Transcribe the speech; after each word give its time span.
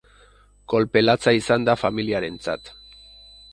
Kolpe 0.73 1.03
latza 1.03 1.35
izan 1.41 1.69
da 1.69 1.77
familiarentzat. 1.83 2.75